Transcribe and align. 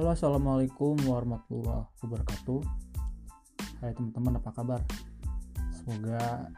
Halo 0.00 0.16
assalamualaikum 0.16 0.96
warahmatullahi 1.04 1.84
wabarakatuh. 2.00 2.64
Hai 3.84 3.92
teman-teman 3.92 4.40
apa 4.40 4.48
kabar? 4.48 4.80
Semoga 5.76 6.48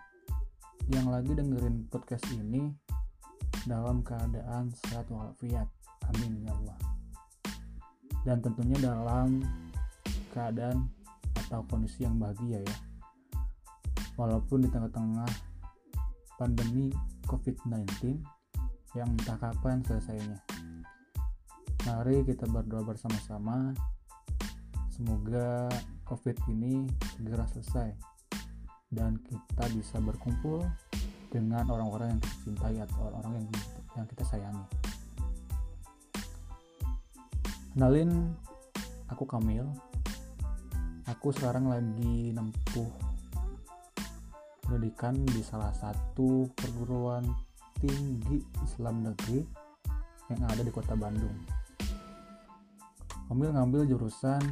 yang 0.86 1.10
lagi 1.10 1.34
dengerin 1.34 1.90
podcast 1.90 2.22
ini 2.38 2.70
Dalam 3.66 4.06
keadaan 4.06 4.70
sehat 4.86 5.10
walafiat. 5.10 5.66
Amin 6.14 6.38
ya 6.38 6.54
Allah. 6.54 6.78
Dan 8.22 8.46
tentunya 8.46 8.78
dalam 8.78 9.42
keadaan 10.30 10.86
atau 11.34 11.66
kondisi 11.66 12.06
yang 12.06 12.22
bahagia 12.22 12.62
ya. 12.62 12.76
Walaupun 14.22 14.62
di 14.62 14.70
tengah-tengah 14.70 15.30
pandemi 16.38 16.94
COVID-19 17.26 18.22
yang 18.94 19.10
entah 19.18 19.34
kapan 19.34 19.82
selesainya 19.82 20.51
Mari 21.82 22.22
kita 22.22 22.46
berdoa 22.46 22.86
bersama-sama. 22.86 23.74
Semoga 24.94 25.66
COVID 26.06 26.38
ini 26.54 26.86
segera 27.18 27.42
selesai 27.50 27.90
dan 28.94 29.18
kita 29.18 29.66
bisa 29.74 29.98
berkumpul 29.98 30.62
dengan 31.34 31.66
orang-orang 31.66 32.14
yang 32.14 32.20
kita 32.22 32.36
cintai 32.46 32.76
atau 32.86 33.10
orang-orang 33.10 33.34
yang 33.42 33.46
yang 33.98 34.06
kita 34.06 34.22
sayangi. 34.30 34.66
Kenalin, 37.74 38.30
aku 39.10 39.26
Kamil. 39.26 39.66
Aku 41.10 41.34
sekarang 41.34 41.66
lagi 41.66 42.30
nempuh 42.30 42.94
pendidikan 44.62 45.18
di 45.18 45.42
salah 45.42 45.74
satu 45.74 46.46
perguruan 46.54 47.26
tinggi 47.82 48.38
Islam 48.62 49.02
negeri 49.02 49.42
yang 50.30 50.46
ada 50.46 50.62
di 50.62 50.70
kota 50.70 50.94
Bandung 50.94 51.51
Kamil 53.32 53.48
ngambil 53.48 53.88
jurusan 53.88 54.44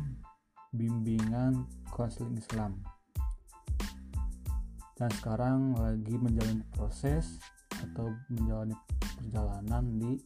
bimbingan 0.72 1.68
konseling 1.92 2.40
Islam. 2.40 2.80
Dan 4.96 5.12
sekarang 5.20 5.76
lagi 5.76 6.16
menjalani 6.16 6.64
proses 6.72 7.36
atau 7.76 8.08
menjalani 8.32 8.72
perjalanan 9.20 9.84
di 10.00 10.16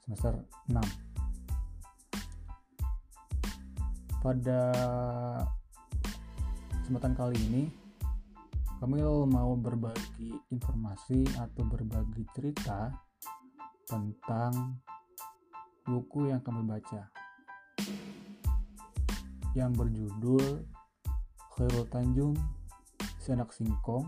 semester 0.00 0.32
6 0.72 0.80
pada 4.24 4.72
kesempatan 6.80 7.12
kali 7.12 7.36
ini 7.52 7.68
Kamil 8.80 9.28
mau 9.28 9.52
berbagi 9.60 10.40
informasi 10.48 11.28
atau 11.36 11.68
berbagi 11.68 12.24
cerita 12.32 12.96
tentang 13.84 14.80
buku 15.84 16.32
yang 16.32 16.40
kami 16.40 16.64
baca 16.64 17.19
yang 19.58 19.74
berjudul 19.74 20.62
Khairul 21.58 21.86
Tanjung 21.90 22.38
Senak 23.18 23.50
Singkong 23.50 24.06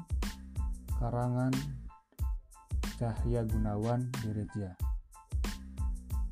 karangan 1.02 1.50
Cahya 2.94 3.42
Gunawan 3.42 4.06
Direja. 4.22 4.78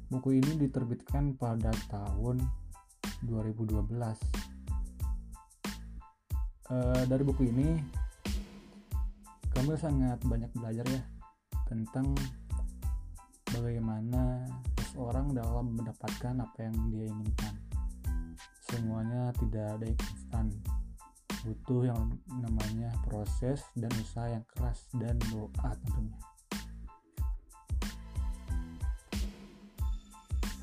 Buku 0.07 0.39
ini 0.39 0.55
diterbitkan 0.59 1.35
pada 1.35 1.75
tahun 1.91 2.39
2012. 3.27 3.83
E, 6.71 6.77
dari 7.11 7.23
buku 7.27 7.51
ini 7.51 7.83
kami 9.51 9.75
sangat 9.75 10.23
banyak 10.23 10.51
belajar 10.55 10.87
ya 10.87 11.03
tentang 11.67 12.15
bagaimana 13.51 14.47
seseorang 14.79 15.35
dalam 15.35 15.75
mendapatkan 15.75 16.35
apa 16.39 16.59
yang 16.63 16.75
dia 16.95 17.07
inginkan 17.11 17.70
semuanya 18.71 19.35
tidak 19.43 19.67
ada 19.75 19.87
instan 19.91 20.47
butuh 21.43 21.91
yang 21.91 22.03
namanya 22.31 22.95
proses 23.03 23.67
dan 23.75 23.91
usaha 23.99 24.31
yang 24.31 24.45
keras 24.55 24.87
dan 24.95 25.19
doa 25.35 25.71
tentunya. 25.75 26.19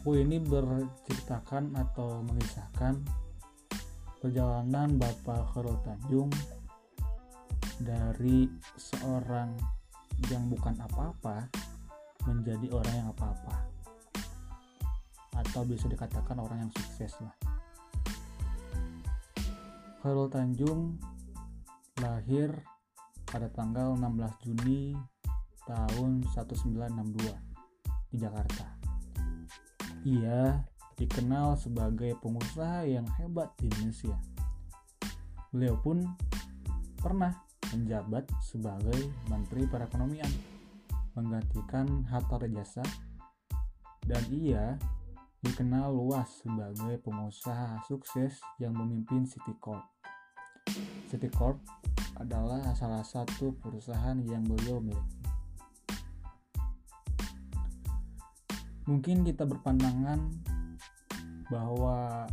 Buku 0.07 0.23
ini 0.23 0.39
berceritakan 0.39 1.75
atau 1.75 2.23
mengisahkan 2.23 2.95
perjalanan 4.23 4.95
Bapak 4.95 5.51
Khairul 5.51 5.75
Tanjung 5.83 6.31
dari 7.83 8.47
seorang 8.79 9.51
yang 10.31 10.47
bukan 10.47 10.79
apa-apa 10.79 11.51
menjadi 12.23 12.71
orang 12.71 12.95
yang 13.03 13.07
apa-apa. 13.11 13.67
Atau 15.35 15.67
bisa 15.67 15.91
dikatakan 15.91 16.39
orang 16.39 16.63
yang 16.63 16.71
sukses 16.71 17.11
lah 17.19 17.56
Khairul 20.07 20.31
Tanjung 20.31 20.95
lahir 21.99 22.47
pada 23.27 23.51
tanggal 23.51 23.91
16 23.99 24.39
Juni 24.39 24.95
tahun 25.67 26.23
1962 26.31 27.27
di 28.07 28.15
Jakarta. 28.15 28.71
Ia 30.07 30.63
dikenal 30.95 31.59
sebagai 31.59 32.15
pengusaha 32.23 32.87
yang 32.87 33.03
hebat 33.19 33.51
di 33.59 33.67
Indonesia. 33.67 34.15
Beliau 35.51 35.75
pun 35.83 36.07
pernah 37.03 37.43
menjabat 37.75 38.31
sebagai 38.39 39.11
Menteri 39.27 39.67
Perekonomian, 39.67 40.31
menggantikan 41.19 42.07
Hatta 42.07 42.39
Rajasa, 42.39 42.87
dan 44.07 44.23
ia 44.31 44.79
dikenal 45.43 45.91
luas 45.91 46.31
sebagai 46.39 46.95
pengusaha 47.03 47.83
sukses 47.83 48.39
yang 48.55 48.71
memimpin 48.71 49.27
City 49.27 49.51
Corp. 51.07 51.15
City 51.15 51.29
Corp 51.31 51.57
adalah 52.19 52.75
salah 52.75 52.99
satu 52.99 53.55
perusahaan 53.63 54.19
yang 54.27 54.43
beliau 54.43 54.83
miliki. 54.83 55.23
Mungkin 58.87 59.23
kita 59.23 59.47
berpandangan 59.47 60.19
bahwa 61.47 62.27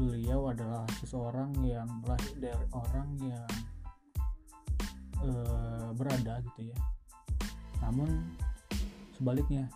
beliau 0.00 0.48
adalah 0.48 0.88
seseorang 1.00 1.52
yang 1.64 1.88
lahir 2.08 2.34
dari 2.40 2.66
orang 2.72 3.08
yang 3.20 3.50
e, 5.20 5.30
berada 5.96 6.40
gitu 6.44 6.72
ya. 6.72 6.78
Namun 7.84 8.08
sebaliknya 9.16 9.68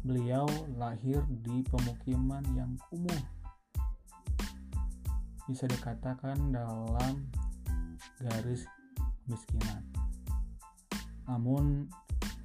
Beliau 0.00 0.48
lahir 0.80 1.20
di 1.44 1.60
pemukiman 1.68 2.40
yang 2.56 2.72
kumuh. 2.88 3.20
Bisa 5.50 5.66
dikatakan 5.66 6.54
dalam 6.54 7.26
garis 8.22 8.62
kemiskinan. 9.26 9.82
Namun 11.26 11.90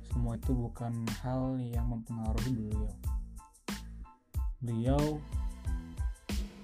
semua 0.09 0.33
itu 0.41 0.57
bukan 0.57 1.05
hal 1.21 1.61
yang 1.61 1.85
mempengaruhi 1.85 2.49
beliau. 2.57 2.89
Beliau 4.57 5.03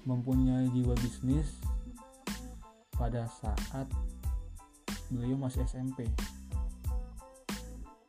mempunyai 0.02 0.66
jiwa 0.74 0.98
bisnis 0.98 1.62
pada 2.98 3.30
saat 3.38 3.86
beliau 5.14 5.38
masih 5.38 5.62
SMP 5.62 6.10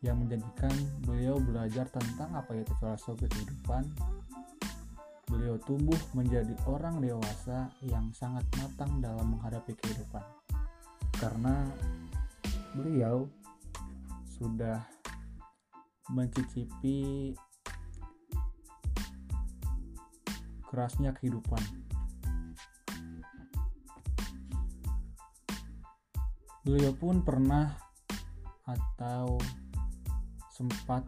yang 0.04 0.20
menjadikan 0.20 0.74
beliau 1.06 1.40
belajar 1.40 1.88
tentang 1.88 2.34
apa 2.36 2.52
itu 2.58 2.74
filosofi 2.82 3.30
kehidupan. 3.30 3.88
Beliau 5.44 5.60
tumbuh 5.60 6.00
menjadi 6.16 6.56
orang 6.72 7.04
dewasa 7.04 7.68
yang 7.84 8.08
sangat 8.16 8.48
matang 8.56 9.04
dalam 9.04 9.36
menghadapi 9.36 9.76
kehidupan. 9.76 10.24
Karena 11.20 11.68
beliau 12.72 13.28
sudah 14.40 14.80
mencicipi 16.16 17.36
kerasnya 20.72 21.12
kehidupan. 21.12 21.60
Beliau 26.64 26.96
pun 26.96 27.20
pernah 27.20 27.68
atau 28.64 29.36
sempat 30.56 31.04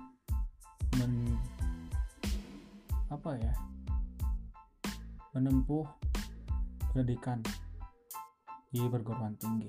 men 1.00 1.40
apa 3.08 3.32
ya 3.40 3.75
menempuh 5.36 5.84
pendidikan 6.96 7.44
di 8.72 8.80
perguruan 8.88 9.36
tinggi. 9.36 9.68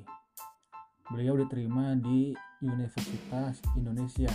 Beliau 1.11 1.35
diterima 1.43 1.99
di 1.99 2.31
Universitas 2.63 3.59
Indonesia, 3.75 4.31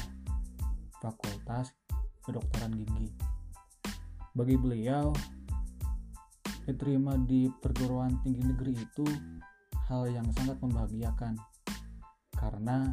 Fakultas 1.00 1.72
Kedokteran 2.20 2.76
Gigi. 2.76 3.08
Bagi 4.36 4.60
beliau, 4.60 5.16
diterima 6.68 7.16
di 7.16 7.48
perguruan 7.48 8.20
tinggi 8.28 8.44
negeri 8.44 8.76
itu 8.76 9.08
hal 9.88 10.12
yang 10.12 10.28
sangat 10.36 10.60
membahagiakan 10.60 11.40
karena 12.36 12.92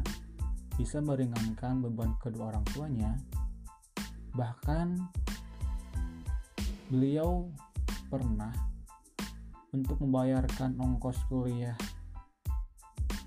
bisa 0.79 1.03
meringankan 1.03 1.83
beban 1.83 2.15
kedua 2.23 2.55
orang 2.55 2.63
tuanya. 2.71 3.19
Bahkan 4.31 4.95
beliau 6.87 7.51
pernah 8.09 8.51
untuk 9.69 10.01
membayarkan 10.01 10.75
ongkos 10.81 11.21
kuliah 11.29 11.77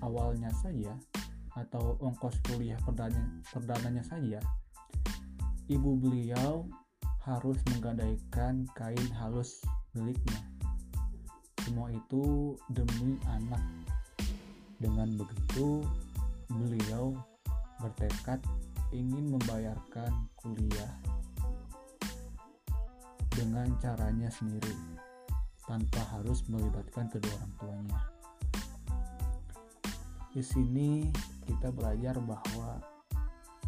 awalnya 0.03 0.51
saja 0.59 0.91
atau 1.55 1.95
ongkos 2.03 2.43
kuliah 2.43 2.77
perdana, 2.83 3.39
perdananya 3.47 4.03
saja 4.03 4.43
ibu 5.71 5.95
beliau 5.95 6.67
harus 7.23 7.55
menggadaikan 7.71 8.67
kain 8.75 9.07
halus 9.15 9.63
miliknya. 9.95 10.43
Semua 11.63 11.87
itu 11.95 12.53
demi 12.67 13.15
anak. 13.31 13.63
Dengan 14.75 15.15
begitu 15.15 15.79
beliau 16.51 17.15
bertekad 17.79 18.43
ingin 18.91 19.31
membayarkan 19.31 20.11
kuliah 20.35 20.91
dengan 23.33 23.65
caranya 23.81 24.29
sendiri 24.29 24.77
tanpa 25.65 26.01
harus 26.13 26.45
melibatkan 26.45 27.09
kedua 27.09 27.33
orang 27.33 27.53
tuanya. 27.57 28.01
Di 30.33 30.41
sini 30.45 31.09
kita 31.45 31.73
belajar 31.73 32.17
bahwa 32.21 32.77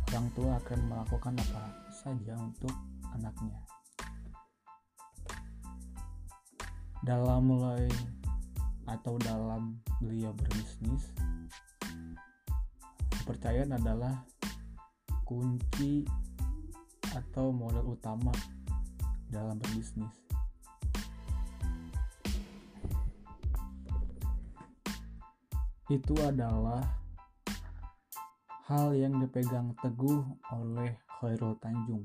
orang 0.10 0.28
tua 0.38 0.58
akan 0.62 0.80
melakukan 0.86 1.34
apa 1.38 1.64
saja 1.94 2.34
untuk 2.38 2.74
anaknya. 3.14 3.58
Dalam 7.06 7.42
mulai 7.46 7.90
atau 8.86 9.18
dalam 9.22 9.78
beliau 10.02 10.34
berbisnis, 10.34 11.10
kepercayaan 13.22 13.78
adalah 13.78 14.26
kunci 15.26 16.06
atau 17.14 17.50
modal 17.50 17.86
utama 17.94 18.34
dalam 19.36 19.60
berbisnis. 19.60 20.16
Itu 25.92 26.16
adalah 26.24 26.82
hal 28.66 28.96
yang 28.98 29.22
dipegang 29.22 29.76
teguh 29.84 30.24
oleh 30.56 30.98
Khairul 31.20 31.54
Tanjung. 31.62 32.02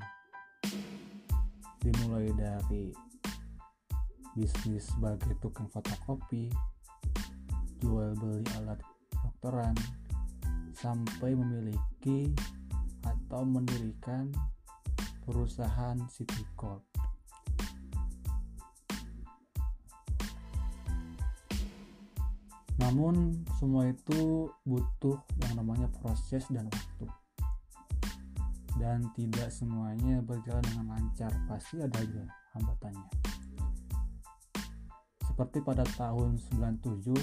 Dimulai 1.81 2.29
dari 2.37 2.93
bisnis 4.37 4.93
sebagai 4.93 5.33
tukang 5.41 5.73
fotokopi, 5.73 6.53
jual 7.81 8.13
beli 8.21 8.45
alat 8.61 8.83
dokteran, 9.17 9.73
sampai 10.77 11.33
memiliki 11.33 12.29
atau 13.01 13.49
mendirikan 13.49 14.29
perusahaan 15.25 15.97
City 16.13 16.45
Namun 22.91 23.47
semua 23.63 23.87
itu 23.87 24.51
butuh 24.67 25.15
yang 25.47 25.63
namanya 25.63 25.87
proses 26.03 26.43
dan 26.51 26.67
waktu. 26.67 27.07
Dan 28.83 29.07
tidak 29.15 29.55
semuanya 29.55 30.19
berjalan 30.19 30.59
dengan 30.67 30.99
lancar, 30.99 31.31
pasti 31.47 31.79
ada 31.79 31.95
aja 32.03 32.27
hambatannya. 32.59 33.11
Seperti 35.23 35.63
pada 35.63 35.87
tahun 35.95 36.35
97, 36.83 37.15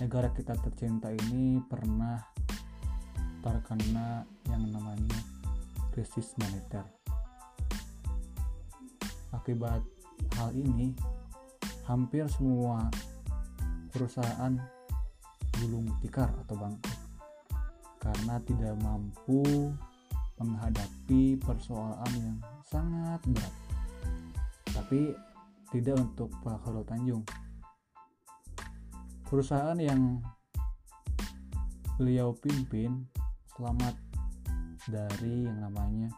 negara 0.00 0.32
kita 0.32 0.56
tercinta 0.64 1.12
ini 1.12 1.60
pernah 1.68 2.16
terkena 3.44 4.24
yang 4.48 4.64
namanya 4.72 5.20
krisis 5.92 6.32
moneter. 6.40 6.88
Akibat 9.28 9.84
hal 10.40 10.56
ini, 10.56 10.96
hampir 11.84 12.24
semua 12.32 12.88
perusahaan 13.92 14.56
gulung 15.60 15.86
tikar 16.00 16.32
atau 16.42 16.56
bangkrut 16.56 17.00
karena 18.00 18.40
tidak 18.42 18.74
mampu 18.82 19.70
menghadapi 20.42 21.38
persoalan 21.38 22.12
yang 22.18 22.38
sangat 22.66 23.20
berat. 23.30 23.54
Tapi 24.74 25.14
tidak 25.70 26.02
untuk 26.02 26.32
Pak 26.42 26.66
Khairul 26.66 26.82
Tanjung. 26.82 27.24
Perusahaan 29.22 29.78
yang 29.78 30.18
beliau 31.94 32.34
pimpin 32.34 33.06
selamat 33.54 33.94
dari 34.90 35.46
yang 35.46 35.62
namanya 35.62 36.10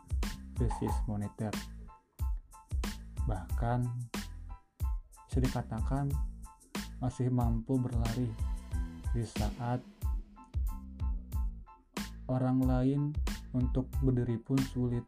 krisis 0.57 0.95
moneter. 1.05 1.53
Bahkan 3.29 3.85
bisa 5.29 5.39
dikatakan 5.39 6.09
masih 6.99 7.31
mampu 7.31 7.79
berlari 7.79 8.29
di 9.15 9.23
saat 9.23 9.79
orang 12.27 12.59
lain 12.65 13.01
untuk 13.55 13.87
berdiri 14.03 14.39
pun 14.43 14.59
sulit. 14.73 15.05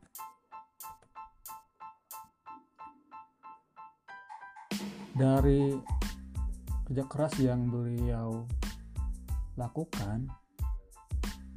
Dari 5.16 5.72
kerja 6.86 7.04
keras 7.08 7.34
yang 7.40 7.72
beliau 7.72 8.44
lakukan, 9.56 10.28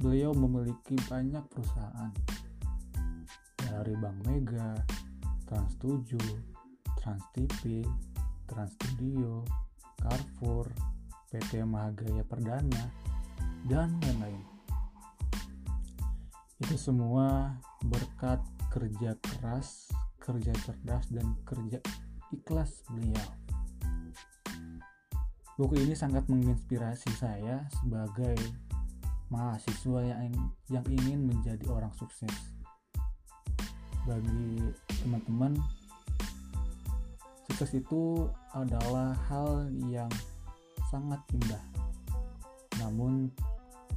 beliau 0.00 0.32
memiliki 0.32 0.96
banyak 1.06 1.44
perusahaan 1.52 2.10
dari 3.60 3.94
Bank 4.00 4.18
Mega, 4.24 4.74
Trans7, 5.44 6.16
Trans 6.96 7.24
TV, 7.36 7.84
Trans 8.48 8.72
Studio, 8.80 9.44
PT 11.30 11.62
Mahagaya 11.62 12.26
Perdana, 12.26 12.90
dan 13.70 13.94
lain-lain. 14.02 14.42
Itu 16.60 16.76
semua 16.76 17.56
berkat 17.86 18.42
kerja 18.70 19.16
keras, 19.18 19.88
kerja 20.20 20.52
cerdas, 20.66 21.06
dan 21.08 21.38
kerja 21.46 21.78
ikhlas 22.34 22.84
beliau. 22.90 23.30
Buku 25.60 25.76
ini 25.76 25.92
sangat 25.92 26.24
menginspirasi 26.30 27.12
saya 27.20 27.68
sebagai 27.80 28.36
mahasiswa 29.28 30.00
yang 30.08 30.32
yang 30.72 30.86
ingin 30.88 31.28
menjadi 31.28 31.68
orang 31.68 31.92
sukses. 31.94 32.32
Bagi 34.08 34.72
teman-teman 35.04 35.60
sukses 37.44 37.76
itu 37.76 38.24
adalah 38.56 39.12
hal 39.28 39.68
yang 39.84 40.08
sangat 40.90 41.22
indah. 41.30 41.64
Namun 42.82 43.30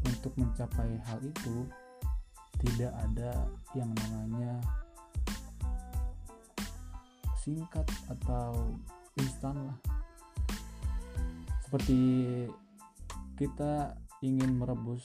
untuk 0.06 0.34
mencapai 0.38 1.02
hal 1.10 1.20
itu 1.26 1.66
tidak 2.62 2.94
ada 2.94 3.50
yang 3.74 3.90
namanya 4.08 4.62
singkat 7.42 7.84
atau 8.08 8.78
instan 9.20 9.58
lah. 9.68 9.78
Seperti 11.66 12.00
kita 13.36 13.98
ingin 14.22 14.62
merebus 14.62 15.04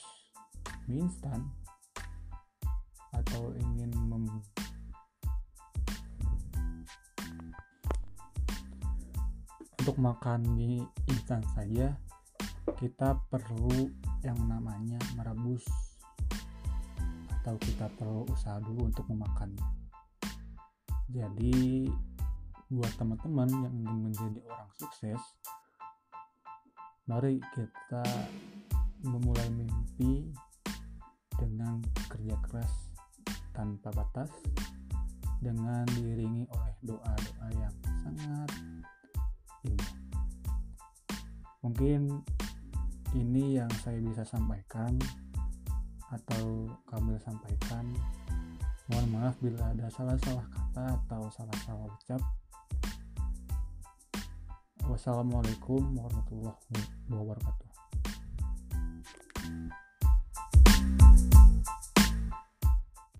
mie 0.87 1.02
instan 1.02 1.49
atau 3.11 3.50
ingin 3.57 3.90
untuk 9.88 10.04
makan 10.04 10.45
mie 10.52 10.85
instan 11.09 11.40
saja 11.57 11.97
kita 12.76 13.16
perlu 13.33 13.88
yang 14.21 14.37
namanya 14.45 15.00
merebus 15.16 15.64
atau 17.40 17.57
kita 17.57 17.88
perlu 17.97 18.28
usaha 18.28 18.61
dulu 18.61 18.92
untuk 18.92 19.09
memakannya 19.09 19.64
jadi 21.09 21.88
buat 22.68 22.92
teman-teman 23.00 23.49
yang 23.49 23.75
ingin 23.80 23.99
menjadi 24.12 24.40
orang 24.52 24.68
sukses 24.76 25.21
mari 27.09 27.40
kita 27.57 28.04
memulai 29.09 29.49
mimpi 29.57 30.28
dengan 31.40 31.80
kerja 32.12 32.37
keras 32.45 32.92
tanpa 33.57 33.88
batas 33.97 34.28
dengan 35.40 35.88
diiringi 35.97 36.45
oleh 36.45 36.76
doa-doa 36.85 37.49
yang 37.57 37.76
sangat. 37.88 38.77
Mungkin 41.69 42.25
ini 43.13 43.61
yang 43.61 43.69
saya 43.85 44.01
bisa 44.01 44.25
sampaikan 44.25 44.97
atau 46.09 46.65
kami 46.89 47.21
sampaikan. 47.21 47.85
Mohon 48.89 49.07
maaf 49.13 49.37
bila 49.45 49.77
ada 49.77 49.93
salah-salah 49.93 50.49
kata 50.49 50.97
atau 51.05 51.29
salah-salah 51.29 51.85
ucap. 51.93 52.25
Wassalamualaikum 54.89 55.93
warahmatullahi 55.93 56.81
wabarakatuh. 57.13 57.68